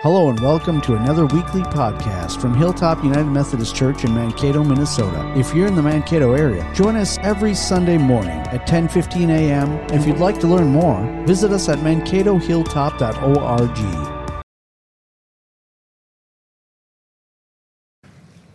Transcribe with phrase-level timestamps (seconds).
[0.00, 5.28] Hello and welcome to another weekly podcast from Hilltop United Methodist Church in Mankato, Minnesota.
[5.36, 9.72] If you're in the Mankato area, join us every Sunday morning at 10:15 a.m.
[9.90, 14.17] If you'd like to learn more, visit us at mankatohilltop.org.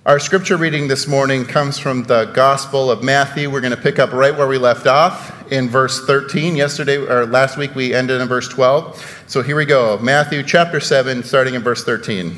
[0.06, 3.50] Our scripture reading this morning comes from the Gospel of Matthew.
[3.50, 6.58] We're going to pick up right where we left off in verse 13.
[6.58, 9.24] Yesterday or last week we ended in verse 12.
[9.28, 9.98] So here we go.
[10.00, 12.36] Matthew chapter 7 starting in verse 13.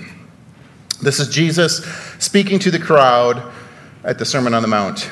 [1.02, 1.84] This is Jesus
[2.20, 3.52] speaking to the crowd
[4.04, 5.10] at the Sermon on the Mount.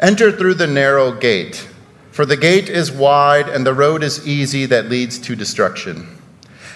[0.00, 1.68] Enter through the narrow gate,
[2.12, 6.18] for the gate is wide and the road is easy that leads to destruction.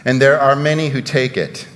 [0.04, 1.66] And there are many who take it.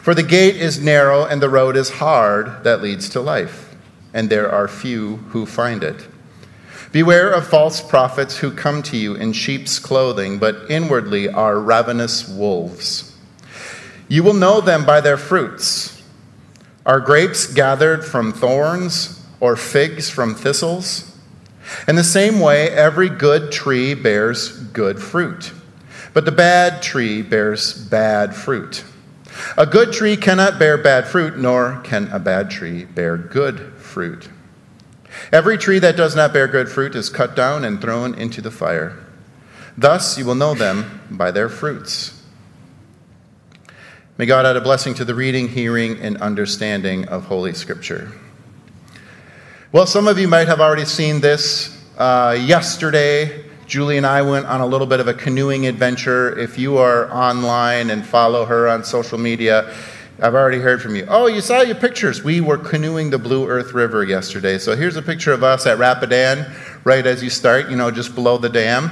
[0.00, 3.74] For the gate is narrow and the road is hard that leads to life,
[4.14, 6.06] and there are few who find it.
[6.92, 12.28] Beware of false prophets who come to you in sheep's clothing, but inwardly are ravenous
[12.28, 13.16] wolves.
[14.08, 16.02] You will know them by their fruits.
[16.84, 21.16] Are grapes gathered from thorns, or figs from thistles?
[21.88, 25.52] In the same way, every good tree bears good fruit,
[26.12, 28.84] but the bad tree bears bad fruit.
[29.56, 34.28] A good tree cannot bear bad fruit, nor can a bad tree bear good fruit.
[35.30, 38.50] Every tree that does not bear good fruit is cut down and thrown into the
[38.50, 38.98] fire.
[39.76, 42.22] Thus you will know them by their fruits.
[44.18, 48.12] May God add a blessing to the reading, hearing, and understanding of Holy Scripture.
[49.72, 51.82] Well, some of you might have already seen this.
[51.96, 56.38] Uh, yesterday, Julie and I went on a little bit of a canoeing adventure.
[56.38, 59.74] If you are online and follow her on social media,
[60.20, 61.06] I've already heard from you.
[61.08, 62.22] Oh, you saw your pictures.
[62.22, 64.58] We were canoeing the Blue Earth River yesterday.
[64.58, 66.52] So here's a picture of us at Rapidan,
[66.84, 68.90] right as you start, you know, just below the dam.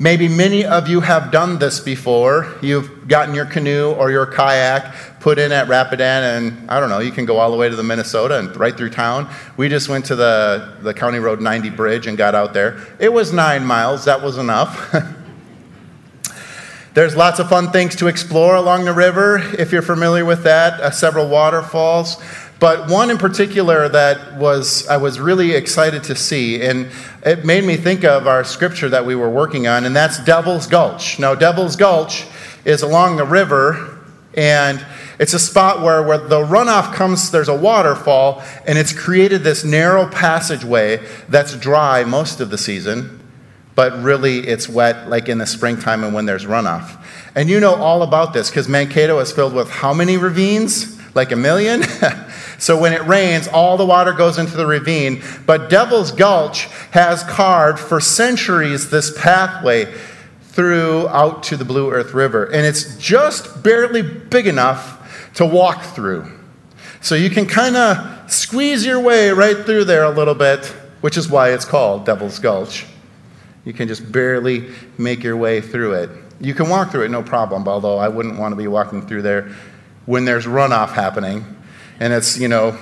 [0.00, 2.54] Maybe many of you have done this before.
[2.62, 7.00] You've gotten your canoe or your kayak put in at Rapidan, and I don't know,
[7.00, 9.28] you can go all the way to the Minnesota and right through town.
[9.56, 12.78] We just went to the, the County Road 90 bridge and got out there.
[13.00, 14.94] It was nine miles, that was enough.
[16.94, 20.80] There's lots of fun things to explore along the river, if you're familiar with that,
[20.80, 22.22] uh, several waterfalls.
[22.60, 26.90] But one in particular that was I was really excited to see, and
[27.24, 30.66] it made me think of our scripture that we were working on, and that's Devil's
[30.66, 31.18] Gulch.
[31.18, 32.26] Now, Devil's Gulch
[32.64, 33.98] is along the river,
[34.34, 34.84] and
[35.20, 39.64] it's a spot where, where the runoff comes, there's a waterfall, and it's created this
[39.64, 43.18] narrow passageway that's dry most of the season
[43.78, 47.00] but really it's wet like in the springtime and when there's runoff.
[47.36, 50.98] And you know all about this because Mankato is filled with how many ravines?
[51.14, 51.84] Like a million?
[52.58, 55.22] so when it rains, all the water goes into the ravine.
[55.46, 59.94] But Devil's Gulch has carved for centuries this pathway
[60.42, 62.46] through out to the Blue Earth River.
[62.46, 66.32] And it's just barely big enough to walk through.
[67.00, 70.66] So you can kind of squeeze your way right through there a little bit,
[71.00, 72.86] which is why it's called Devil's Gulch.
[73.64, 76.10] You can just barely make your way through it.
[76.40, 79.22] You can walk through it, no problem, although I wouldn't want to be walking through
[79.22, 79.54] there
[80.06, 81.44] when there's runoff happening
[82.00, 82.72] and it's, you know,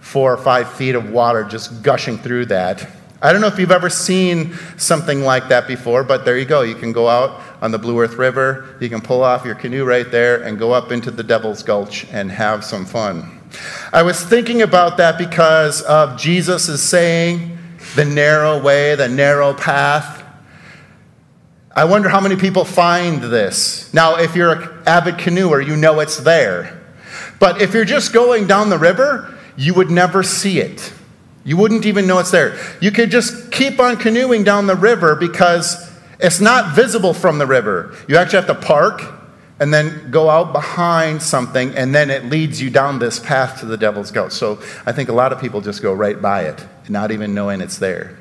[0.00, 2.88] four or five feet of water just gushing through that.
[3.22, 6.62] I don't know if you've ever seen something like that before, but there you go.
[6.62, 9.84] You can go out on the Blue Earth River, you can pull off your canoe
[9.84, 13.40] right there and go up into the Devil's Gulch and have some fun.
[13.92, 17.56] I was thinking about that because of Jesus' saying,
[17.94, 20.22] the narrow way, the narrow path.
[21.74, 23.92] I wonder how many people find this.
[23.94, 26.75] Now, if you're an avid canoeer, you know it's there.
[27.38, 30.92] But if you're just going down the river, you would never see it.
[31.44, 32.58] You wouldn't even know it's there.
[32.80, 37.46] You could just keep on canoeing down the river because it's not visible from the
[37.46, 37.94] river.
[38.08, 39.02] You actually have to park
[39.58, 43.66] and then go out behind something, and then it leads you down this path to
[43.66, 44.32] the Devil's Gulch.
[44.32, 47.62] So I think a lot of people just go right by it, not even knowing
[47.62, 48.18] it's there.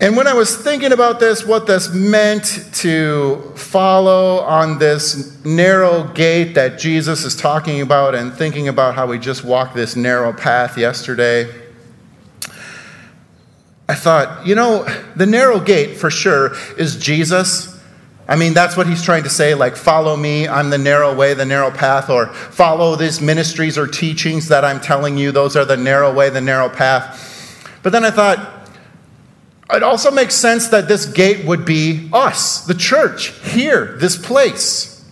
[0.00, 6.04] And when I was thinking about this, what this meant to follow on this narrow
[6.04, 10.32] gate that Jesus is talking about, and thinking about how we just walked this narrow
[10.32, 11.52] path yesterday,
[13.88, 14.86] I thought, you know,
[15.16, 17.76] the narrow gate for sure is Jesus.
[18.28, 21.34] I mean, that's what he's trying to say, like, follow me, I'm the narrow way,
[21.34, 25.64] the narrow path, or follow these ministries or teachings that I'm telling you, those are
[25.64, 27.24] the narrow way, the narrow path.
[27.82, 28.57] But then I thought,
[29.70, 35.04] it also makes sense that this gate would be us, the church, here, this place.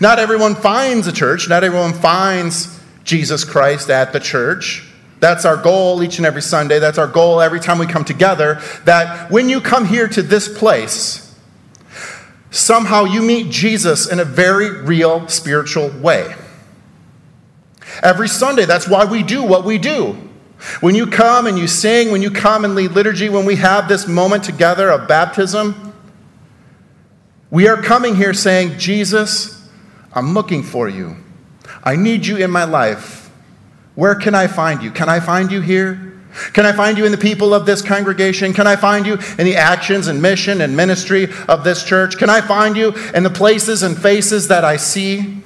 [0.00, 4.86] Not everyone finds a church, not everyone finds Jesus Christ at the church.
[5.20, 6.78] That's our goal each and every Sunday.
[6.78, 8.60] That's our goal every time we come together.
[8.84, 11.34] That when you come here to this place,
[12.50, 16.34] somehow you meet Jesus in a very real spiritual way.
[18.02, 20.29] Every Sunday, that's why we do what we do.
[20.80, 23.88] When you come and you sing, when you come and lead liturgy, when we have
[23.88, 25.94] this moment together of baptism,
[27.50, 29.68] we are coming here saying, Jesus,
[30.12, 31.16] I'm looking for you.
[31.82, 33.30] I need you in my life.
[33.94, 34.90] Where can I find you?
[34.90, 36.10] Can I find you here?
[36.52, 38.52] Can I find you in the people of this congregation?
[38.52, 42.18] Can I find you in the actions and mission and ministry of this church?
[42.18, 45.42] Can I find you in the places and faces that I see?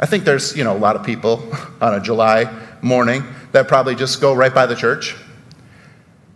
[0.00, 1.42] I think there's, you know, a lot of people
[1.80, 2.52] on a July
[2.82, 5.16] morning that probably just go right by the church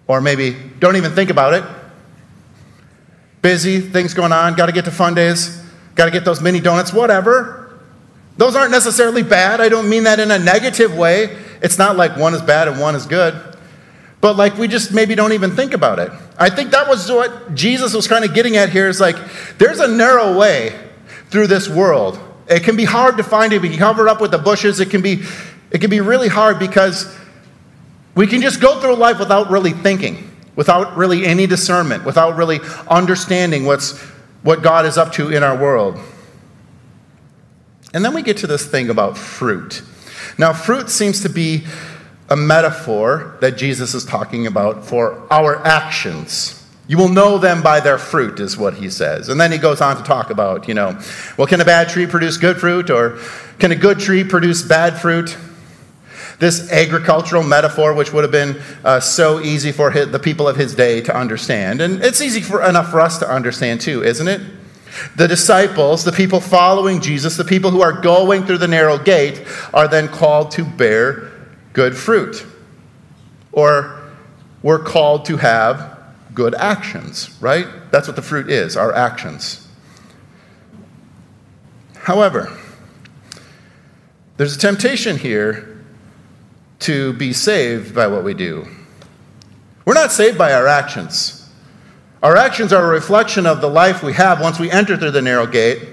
[0.07, 1.65] or maybe don't even think about it.
[3.43, 5.62] Busy, things going on, got to get to fun days,
[5.95, 7.79] got to get those mini donuts, whatever.
[8.37, 9.61] Those aren't necessarily bad.
[9.61, 11.37] I don't mean that in a negative way.
[11.63, 13.35] It's not like one is bad and one is good.
[14.21, 16.11] But like we just maybe don't even think about it.
[16.39, 19.17] I think that was what Jesus was kind of getting at here is like
[19.59, 20.79] there's a narrow way
[21.29, 22.19] through this world
[22.50, 23.62] it can be hard to find it.
[23.62, 24.81] We can cover it up with the bushes.
[24.81, 25.23] It can be,
[25.70, 27.17] it can be really hard because
[28.17, 32.58] we can just go through life without really thinking, without really any discernment, without really
[32.88, 33.99] understanding what's,
[34.43, 35.99] what God is up to in our world.
[37.94, 39.82] And then we get to this thing about fruit.
[40.37, 41.64] Now, fruit seems to be
[42.29, 46.60] a metaphor that Jesus is talking about for our actions.
[46.91, 49.29] You will know them by their fruit, is what he says.
[49.29, 50.99] And then he goes on to talk about, you know,
[51.37, 53.21] well, can a bad tree produce good fruit, or
[53.61, 55.39] can a good tree produce bad fruit?
[56.41, 60.57] This agricultural metaphor, which would have been uh, so easy for his, the people of
[60.57, 61.81] his day to understand.
[61.81, 64.41] And it's easy for, enough for us to understand too, isn't it?
[65.15, 69.45] The disciples, the people following Jesus, the people who are going through the narrow gate,
[69.73, 71.31] are then called to bear
[71.73, 72.45] good fruit.
[73.53, 74.11] Or
[74.61, 76.00] we're called to have
[76.41, 77.67] good actions, right?
[77.91, 79.69] That's what the fruit is, our actions.
[81.99, 82.57] However,
[84.39, 85.85] there's a temptation here
[86.79, 88.67] to be saved by what we do.
[89.85, 91.47] We're not saved by our actions.
[92.23, 95.21] Our actions are a reflection of the life we have once we enter through the
[95.21, 95.91] narrow gate.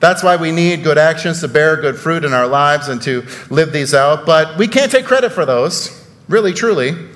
[0.00, 3.24] That's why we need good actions to bear good fruit in our lives and to
[3.48, 4.26] live these out.
[4.26, 7.13] But we can't take credit for those, really, truly.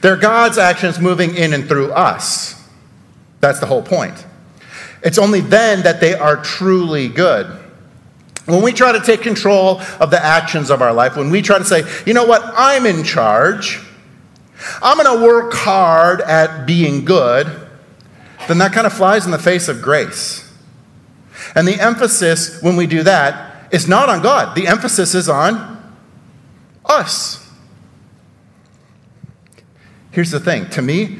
[0.00, 2.54] They're God's actions moving in and through us.
[3.40, 4.26] That's the whole point.
[5.02, 7.46] It's only then that they are truly good.
[8.46, 11.58] When we try to take control of the actions of our life, when we try
[11.58, 13.80] to say, you know what, I'm in charge,
[14.82, 17.46] I'm going to work hard at being good,
[18.48, 20.50] then that kind of flies in the face of grace.
[21.54, 25.94] And the emphasis when we do that is not on God, the emphasis is on
[26.86, 27.47] us.
[30.10, 31.18] Here's the thing to me,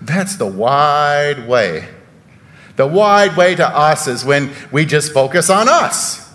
[0.00, 1.88] that's the wide way.
[2.76, 6.30] The wide way to us is when we just focus on us.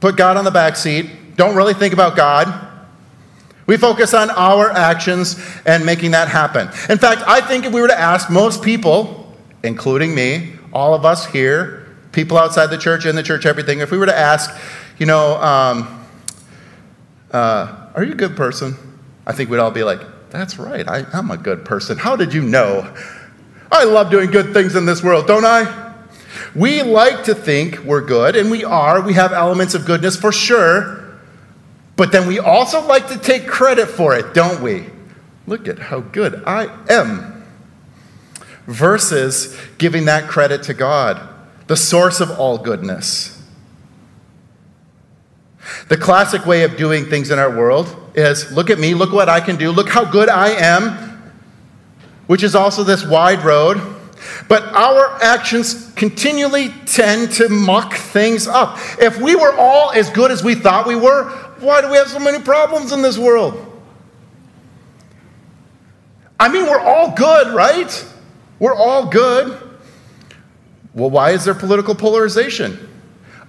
[0.00, 2.68] Put God on the back seat, don't really think about God.
[3.66, 6.68] We focus on our actions and making that happen.
[6.90, 11.04] In fact, I think if we were to ask most people, including me, all of
[11.04, 14.50] us here, people outside the church, in the church, everything, if we were to ask,
[14.98, 16.06] you know, um,
[17.30, 18.76] uh, are you a good person?
[19.26, 20.00] I think we'd all be like,
[20.32, 20.88] that's right.
[20.88, 21.98] I, I'm a good person.
[21.98, 22.92] How did you know?
[23.70, 25.92] I love doing good things in this world, don't I?
[26.54, 29.02] We like to think we're good, and we are.
[29.02, 31.18] We have elements of goodness for sure.
[31.96, 34.86] But then we also like to take credit for it, don't we?
[35.46, 37.44] Look at how good I am.
[38.66, 41.20] Versus giving that credit to God,
[41.66, 43.41] the source of all goodness.
[45.88, 49.28] The classic way of doing things in our world is look at me, look what
[49.28, 51.32] I can do, look how good I am,
[52.26, 53.80] which is also this wide road.
[54.48, 58.78] But our actions continually tend to muck things up.
[59.00, 62.08] If we were all as good as we thought we were, why do we have
[62.08, 63.68] so many problems in this world?
[66.38, 68.06] I mean, we're all good, right?
[68.58, 69.58] We're all good.
[70.94, 72.88] Well, why is there political polarization?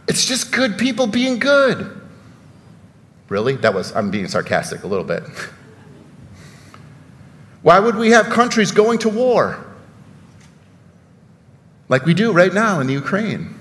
[0.07, 2.01] It's just good people being good.
[3.33, 3.55] Really?
[3.55, 5.23] That was, I'm being sarcastic a little bit.
[7.63, 9.65] Why would we have countries going to war?
[11.89, 13.55] Like we do right now in the Ukraine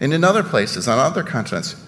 [0.00, 1.82] and in other places, on other continents.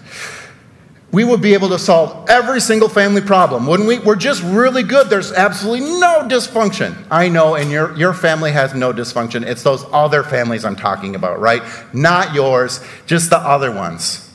[1.11, 3.99] We would be able to solve every single family problem, wouldn't we?
[3.99, 5.07] We're just really good.
[5.07, 6.95] There's absolutely no dysfunction.
[7.11, 9.45] I know, and your, your family has no dysfunction.
[9.45, 11.61] It's those other families I'm talking about, right?
[11.93, 14.26] Not yours, just the other ones.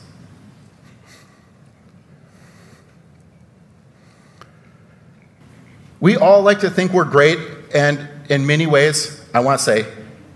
[6.03, 7.39] We all like to think we're great,
[7.73, 9.85] and in many ways, I want to say,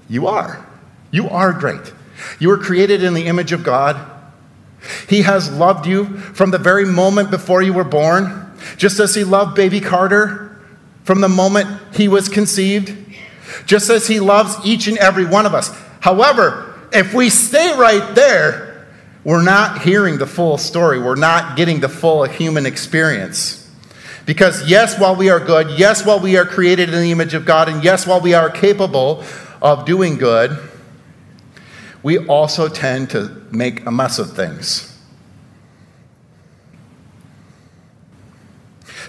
[0.08, 0.66] you are.
[1.12, 1.94] You are great.
[2.40, 3.98] You were created in the image of God.
[5.10, 9.26] He has loved you from the very moment before you were born, just as He
[9.26, 10.58] loved baby Carter
[11.04, 12.96] from the moment he was conceived,
[13.66, 15.78] just as He loves each and every one of us.
[16.00, 18.88] However, if we stay right there,
[19.26, 20.98] we're not hearing the full story.
[20.98, 23.67] We're not getting the full human experience.
[24.28, 27.46] Because, yes, while we are good, yes, while we are created in the image of
[27.46, 29.24] God, and yes, while we are capable
[29.62, 30.70] of doing good,
[32.04, 34.94] we also tend to make a mess of things.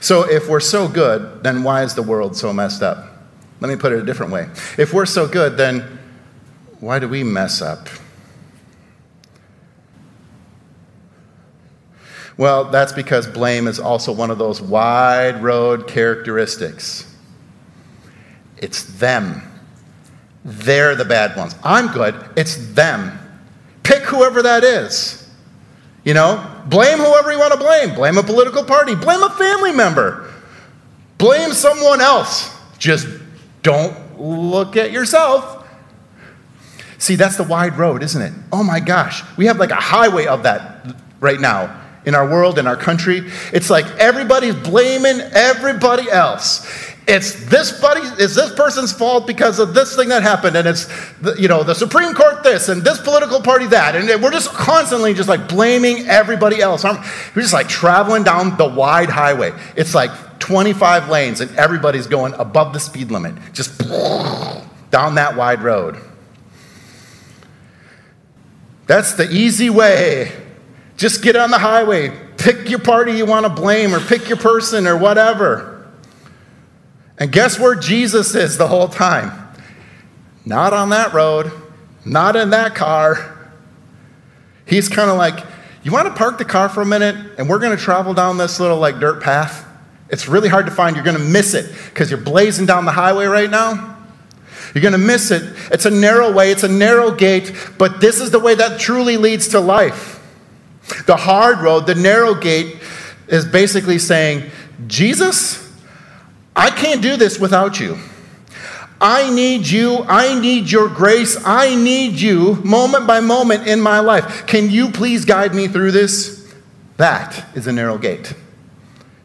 [0.00, 3.28] So, if we're so good, then why is the world so messed up?
[3.60, 4.48] Let me put it a different way.
[4.78, 5.98] If we're so good, then
[6.78, 7.88] why do we mess up?
[12.38, 17.12] Well, that's because blame is also one of those wide road characteristics.
[18.56, 19.42] It's them.
[20.44, 21.56] They're the bad ones.
[21.64, 22.14] I'm good.
[22.36, 23.18] It's them.
[23.82, 25.28] Pick whoever that is.
[26.04, 27.94] You know, blame whoever you want to blame.
[27.94, 28.94] Blame a political party.
[28.94, 30.32] Blame a family member.
[31.18, 32.56] Blame someone else.
[32.78, 33.08] Just
[33.64, 35.68] don't look at yourself.
[36.98, 38.32] See, that's the wide road, isn't it?
[38.52, 39.24] Oh my gosh.
[39.36, 43.30] We have like a highway of that right now in our world, in our country.
[43.52, 46.66] It's like everybody's blaming everybody else.
[47.06, 50.86] It's this buddy, it's this person's fault because of this thing that happened, and it's
[51.20, 54.50] the, you know the Supreme Court this and this political party that, and we're just
[54.50, 56.82] constantly just like blaming everybody else.
[56.82, 59.52] We're just like traveling down the wide highway.
[59.76, 63.78] It's like 25 lanes, and everybody's going above the speed limit, just
[64.90, 65.96] down that wide road.
[68.86, 70.47] That's the easy way.
[70.98, 74.36] Just get on the highway, pick your party you want to blame, or pick your
[74.36, 75.88] person, or whatever.
[77.18, 79.48] And guess where Jesus is the whole time?
[80.44, 81.52] Not on that road,
[82.04, 83.52] not in that car.
[84.66, 85.46] He's kind of like,
[85.84, 88.36] You want to park the car for a minute and we're going to travel down
[88.36, 89.66] this little like dirt path?
[90.10, 90.96] It's really hard to find.
[90.96, 93.96] You're going to miss it because you're blazing down the highway right now.
[94.74, 95.54] You're going to miss it.
[95.70, 99.16] It's a narrow way, it's a narrow gate, but this is the way that truly
[99.16, 100.17] leads to life.
[101.06, 102.78] The hard road, the narrow gate,
[103.28, 104.50] is basically saying,
[104.86, 105.72] Jesus,
[106.56, 107.98] I can't do this without you.
[109.00, 110.04] I need you.
[110.08, 111.36] I need your grace.
[111.44, 114.46] I need you moment by moment in my life.
[114.46, 116.52] Can you please guide me through this?
[116.96, 118.34] That is a narrow gate.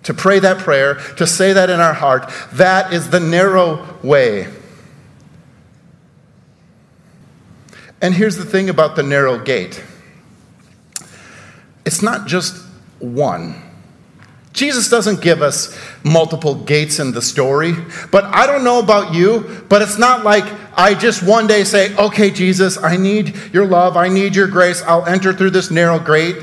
[0.03, 4.47] To pray that prayer, to say that in our heart, that is the narrow way.
[8.01, 9.81] And here's the thing about the narrow gate
[11.85, 12.65] it's not just
[12.99, 13.61] one.
[14.53, 17.73] Jesus doesn't give us multiple gates in the story,
[18.11, 20.45] but I don't know about you, but it's not like
[20.77, 24.83] I just one day say, okay, Jesus, I need your love, I need your grace,
[24.83, 26.37] I'll enter through this narrow gate,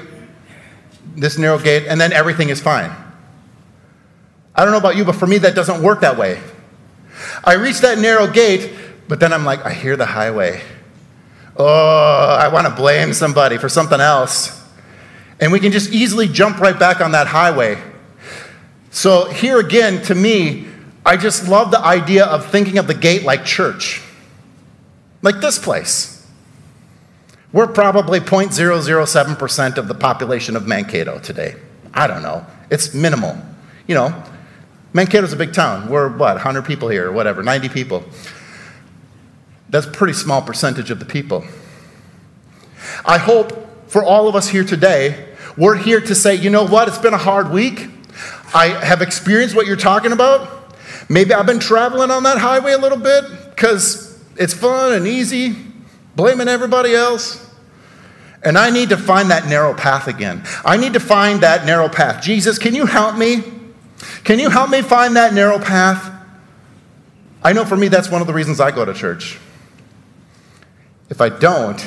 [1.15, 2.91] this narrow gate, and then everything is fine.
[4.57, 6.41] I don't know about you, but for me, that doesn't work that way.
[7.45, 8.73] I reach that narrow gate,
[9.07, 10.63] but then I'm like, I hear the highway.
[11.57, 14.60] Oh, I want to blame somebody for something else.
[15.41, 17.83] And we can just easily jump right back on that highway
[18.91, 20.67] so, here again, to me,
[21.07, 24.03] I just love the idea of thinking of the gate like church,
[25.23, 26.17] like this place.
[27.53, 31.57] We're probably 0.007% of the population of Mankato today.
[31.95, 32.45] I don't know.
[32.71, 33.37] It's minimal.
[33.87, 34.25] You know,
[34.93, 35.89] Mankato's a big town.
[35.89, 38.05] We're what, 100 people here or whatever, 90 people.
[39.69, 41.45] That's a pretty small percentage of the people.
[43.05, 45.30] I hope for all of us here today,
[45.61, 47.87] we're here to say, you know what, it's been a hard week.
[48.55, 50.75] I have experienced what you're talking about.
[51.11, 55.55] Maybe I've been traveling on that highway a little bit because it's fun and easy,
[56.17, 57.47] blaming everybody else.
[58.43, 60.45] And I need to find that narrow path again.
[60.65, 62.23] I need to find that narrow path.
[62.23, 63.43] Jesus, can you help me?
[64.25, 66.11] Can you help me find that narrow path?
[67.43, 69.39] I know for me that's one of the reasons I go to church.
[71.11, 71.87] If I don't,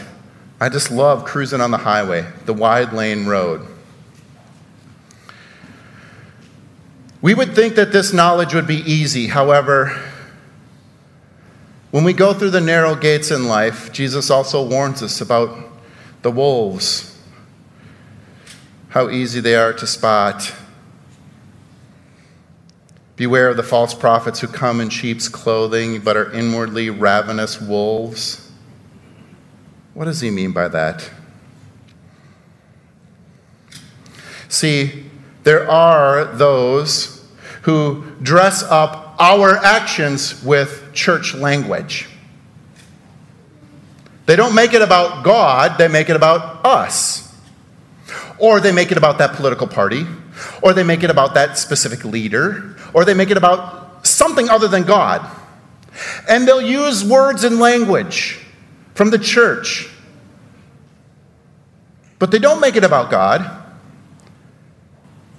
[0.63, 3.67] I just love cruising on the highway, the wide lane road.
[7.21, 9.27] We would think that this knowledge would be easy.
[9.27, 9.89] However,
[11.91, 15.53] when we go through the narrow gates in life, Jesus also warns us about
[16.21, 17.21] the wolves,
[18.87, 20.53] how easy they are to spot.
[23.17, 28.42] Beware of the false prophets who come in sheep's clothing but are inwardly ravenous wolves.
[29.93, 31.09] What does he mean by that?
[34.49, 35.05] See,
[35.43, 37.25] there are those
[37.63, 42.07] who dress up our actions with church language.
[44.25, 47.35] They don't make it about God, they make it about us.
[48.39, 50.05] Or they make it about that political party,
[50.61, 54.67] or they make it about that specific leader, or they make it about something other
[54.67, 55.29] than God.
[56.27, 58.42] And they'll use words and language
[58.93, 59.89] from the church.
[62.19, 63.63] But they don't make it about God.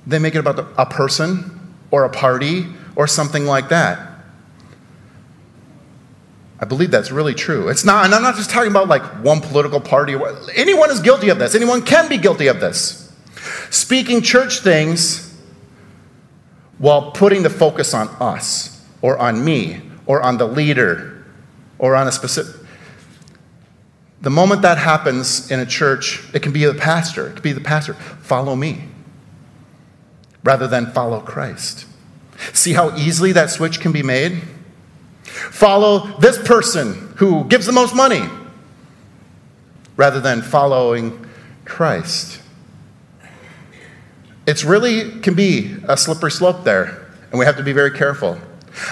[0.06, 4.10] They make it about a person or a party or something like that.
[6.60, 7.68] I believe that's really true.
[7.68, 10.16] It's not, and I'm not just talking about like one political party.
[10.54, 11.54] Anyone is guilty of this.
[11.54, 13.12] Anyone can be guilty of this.
[13.70, 15.34] Speaking church things
[16.78, 21.24] while putting the focus on us or on me or on the leader
[21.78, 22.63] or on a specific.
[24.24, 27.28] The moment that happens in a church, it can be the pastor.
[27.28, 27.92] It can be the pastor.
[27.92, 28.84] Follow me
[30.42, 31.84] rather than follow Christ.
[32.54, 34.40] See how easily that switch can be made?
[35.24, 38.22] Follow this person who gives the most money
[39.96, 41.26] rather than following
[41.66, 42.40] Christ.
[44.46, 48.38] It's really can be a slippery slope there, and we have to be very careful.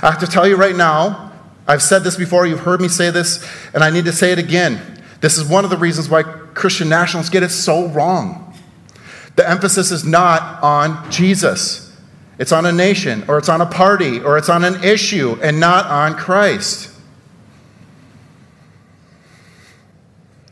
[0.03, 1.33] I have to tell you right now,
[1.67, 4.39] I've said this before, you've heard me say this, and I need to say it
[4.39, 4.92] again.
[5.23, 8.55] This is one of the reasons why Christian nationalists get it so wrong.
[9.37, 11.97] The emphasis is not on Jesus.
[12.39, 15.61] It's on a nation, or it's on a party, or it's on an issue, and
[15.61, 16.91] not on Christ.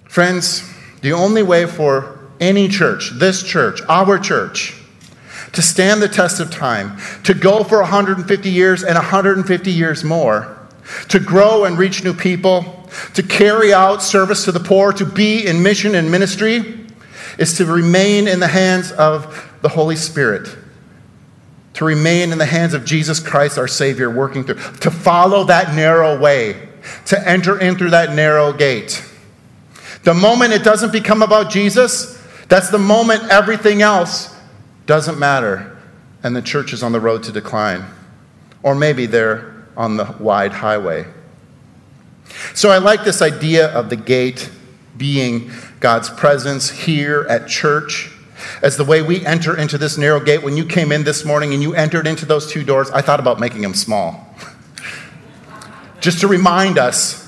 [0.04, 0.62] Friends,
[1.02, 4.76] the only way for any church, this church, our church,
[5.52, 10.56] to stand the test of time, to go for 150 years and 150 years more,
[11.08, 12.79] to grow and reach new people,
[13.14, 16.86] to carry out service to the poor, to be in mission and ministry,
[17.38, 20.48] is to remain in the hands of the Holy Spirit,
[21.74, 25.74] to remain in the hands of Jesus Christ, our Savior, working through, to follow that
[25.74, 26.68] narrow way,
[27.06, 29.04] to enter in through that narrow gate.
[30.04, 34.34] The moment it doesn't become about Jesus, that's the moment everything else
[34.86, 35.70] doesn't matter
[36.22, 37.84] and the church is on the road to decline.
[38.62, 41.06] Or maybe they're on the wide highway.
[42.54, 44.50] So I like this idea of the gate
[44.96, 48.10] being God's presence here at church
[48.62, 50.42] as the way we enter into this narrow gate.
[50.42, 53.20] When you came in this morning and you entered into those two doors, I thought
[53.20, 54.34] about making them small.
[56.00, 57.20] Just to remind us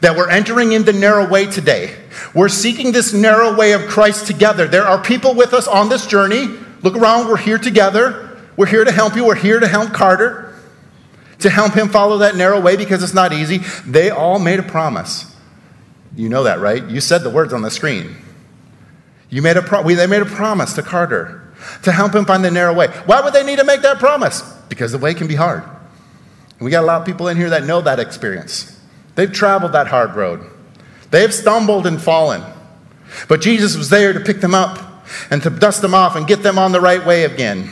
[0.00, 1.96] that we're entering in the narrow way today.
[2.34, 4.66] We're seeking this narrow way of Christ together.
[4.66, 6.48] There are people with us on this journey.
[6.82, 8.38] Look around, we're here together.
[8.56, 9.24] We're here to help you.
[9.24, 10.51] We're here to help Carter,
[11.42, 13.58] to help him follow that narrow way because it's not easy.
[13.86, 15.34] They all made a promise.
[16.16, 16.84] You know that, right?
[16.88, 18.16] You said the words on the screen.
[19.30, 21.42] You made a pro- they made a promise to Carter
[21.84, 22.88] to help him find the narrow way.
[23.06, 24.42] Why would they need to make that promise?
[24.68, 25.62] Because the way can be hard.
[26.60, 28.78] We got a lot of people in here that know that experience.
[29.14, 30.48] They've traveled that hard road.
[31.10, 32.42] They've stumbled and fallen.
[33.28, 36.42] But Jesus was there to pick them up and to dust them off and get
[36.42, 37.70] them on the right way again.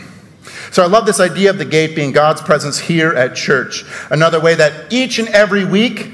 [0.70, 3.84] So I love this idea of the gate being God's presence here at church.
[4.10, 6.12] Another way that each and every week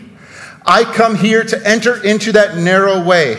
[0.64, 3.38] I come here to enter into that narrow way,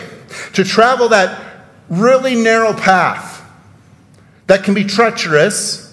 [0.54, 1.44] to travel that
[1.88, 3.44] really narrow path
[4.46, 5.84] that can be treacherous,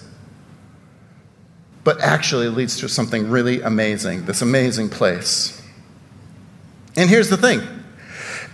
[1.84, 5.62] but actually leads to something really amazing, this amazing place.
[6.96, 7.60] And here's the thing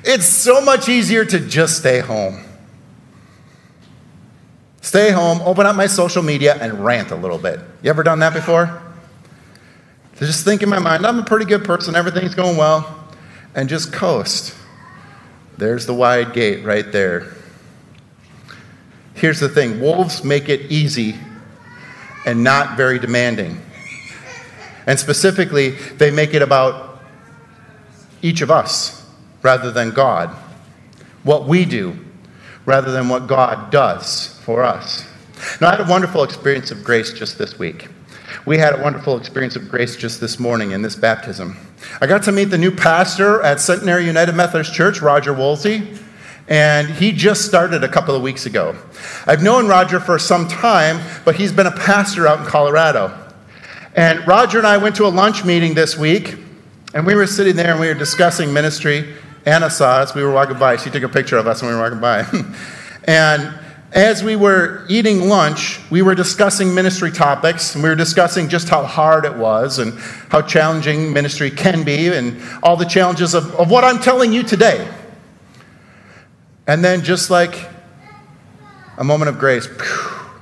[0.04, 2.42] it's so much easier to just stay home.
[4.82, 7.60] Stay home, open up my social media, and rant a little bit.
[7.82, 8.82] You ever done that before?
[10.16, 13.08] To just think in my mind, I'm a pretty good person, everything's going well,
[13.54, 14.54] and just coast.
[15.56, 17.32] There's the wide gate right there.
[19.14, 21.14] Here's the thing wolves make it easy
[22.26, 23.60] and not very demanding.
[24.88, 27.00] And specifically, they make it about
[28.20, 29.06] each of us
[29.42, 30.30] rather than God.
[31.22, 31.96] What we do
[32.66, 35.06] rather than what God does for us.
[35.60, 37.88] Now, I had a wonderful experience of grace just this week.
[38.46, 41.56] We had a wonderful experience of grace just this morning in this baptism.
[42.00, 45.98] I got to meet the new pastor at Centenary United Methodist Church, Roger Woolsey,
[46.48, 48.76] and he just started a couple of weeks ago.
[49.26, 53.16] I've known Roger for some time, but he's been a pastor out in Colorado.
[53.94, 56.36] And Roger and I went to a lunch meeting this week,
[56.94, 59.14] and we were sitting there and we were discussing ministry.
[59.44, 60.14] Anna saw us.
[60.14, 60.76] We were walking by.
[60.76, 62.24] She took a picture of us when we were walking by.
[63.04, 63.58] and
[63.92, 68.68] as we were eating lunch, we were discussing ministry topics, and we were discussing just
[68.70, 69.92] how hard it was and
[70.30, 74.42] how challenging ministry can be, and all the challenges of, of what I'm telling you
[74.42, 74.90] today.
[76.66, 77.68] And then, just like
[78.96, 79.68] a moment of grace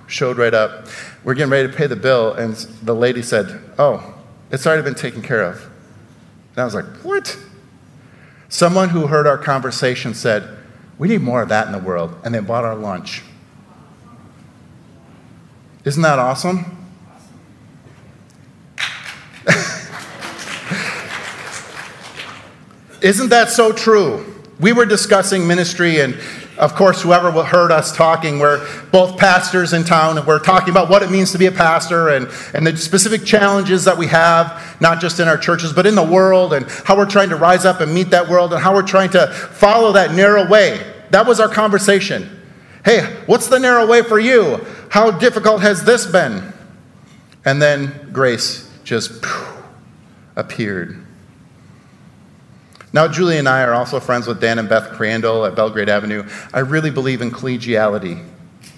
[0.07, 0.87] showed right up,
[1.25, 4.15] we're getting ready to pay the bill, and the lady said, Oh,
[4.53, 5.61] it's already been taken care of.
[6.53, 7.37] And I was like, What?
[8.49, 10.57] Someone who heard our conversation said,
[10.99, 12.15] We need more of that in the world.
[12.25, 13.23] And they bought our lunch.
[15.83, 16.77] Isn't that awesome?
[23.01, 24.27] Isn't that so true?
[24.59, 26.15] We were discussing ministry, and
[26.59, 30.91] of course, whoever heard us talking, we're both pastors in town, and we're talking about
[30.91, 34.77] what it means to be a pastor and, and the specific challenges that we have,
[34.83, 37.65] not just in our churches, but in the world, and how we're trying to rise
[37.65, 40.79] up and meet that world, and how we're trying to follow that narrow way.
[41.09, 42.37] That was our conversation.
[42.85, 44.59] Hey, what's the narrow way for you?
[44.91, 46.53] How difficult has this been?
[47.45, 49.25] And then grace just
[50.37, 51.07] appeared.
[52.93, 56.29] Now, Julie and I are also friends with Dan and Beth Crandall at Belgrade Avenue.
[56.53, 58.27] I really believe in collegiality,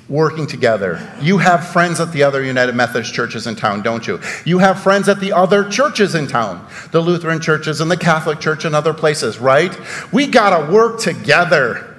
[0.07, 1.01] working together.
[1.19, 4.21] You have friends at the other United Methodist churches in town, don't you?
[4.45, 8.39] You have friends at the other churches in town, the Lutheran churches and the Catholic
[8.39, 9.75] church and other places, right?
[10.13, 11.92] We got to work together.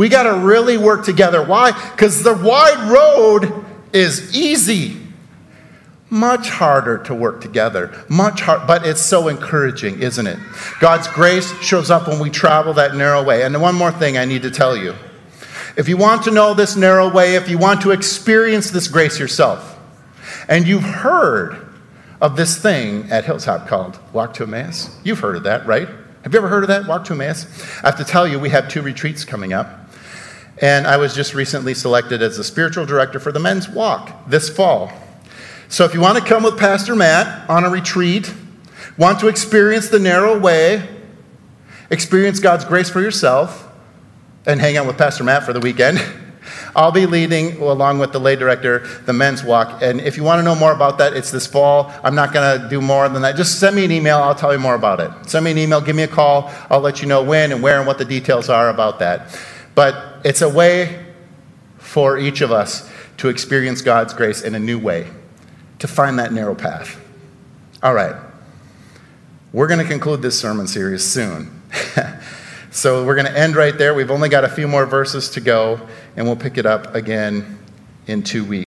[0.00, 1.44] We got to really work together.
[1.44, 1.72] Why?
[1.72, 4.96] Because the wide road is easy.
[6.08, 8.02] Much harder to work together.
[8.08, 10.38] Much hard but it's so encouraging isn't it?
[10.80, 13.42] God's grace shows up when we travel that narrow way.
[13.42, 14.94] And one more thing i need to tell you.
[15.76, 19.18] If you want to know this narrow way if you want to experience this grace
[19.18, 19.78] yourself
[20.48, 21.74] and you've heard
[22.22, 25.90] of this thing at hilltop called walk to emmaus you've heard of that right?
[26.22, 27.44] Have you ever heard of that walk to emmaus?
[27.82, 29.76] I have to tell you we have two retreats coming up
[30.60, 34.48] and i was just recently selected as the spiritual director for the men's walk this
[34.48, 34.92] fall
[35.70, 38.34] so if you want to come with Pastor Matt on a retreat,
[38.98, 40.84] want to experience the narrow way,
[41.90, 43.68] experience God's grace for yourself,
[44.46, 46.02] and hang out with Pastor Matt for the weekend,
[46.74, 49.80] I'll be leading, along with the lay director, the men's walk.
[49.80, 51.92] And if you want to know more about that, it's this fall.
[52.02, 53.36] I'm not going to do more than that.
[53.36, 54.18] Just send me an email.
[54.18, 55.30] I'll tell you more about it.
[55.30, 56.50] Send me an email, give me a call.
[56.68, 59.38] I'll let you know when and where and what the details are about that.
[59.74, 61.06] But it's a way
[61.78, 65.06] for each of us to experience God's grace in a new way
[65.78, 66.98] to find that narrow path.
[67.82, 68.14] All right.
[69.52, 71.62] We're going to conclude this sermon series soon.
[72.70, 73.94] so we're going to end right there.
[73.94, 75.80] We've only got a few more verses to go,
[76.16, 77.58] and we'll pick it up again
[78.06, 78.66] in two weeks.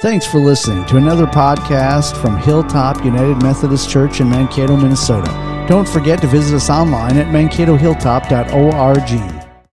[0.00, 5.47] Thanks for listening to another podcast from Hilltop United Methodist Church in Mankato, Minnesota.
[5.68, 9.37] Don't forget to visit us online at mankatohilltop.org.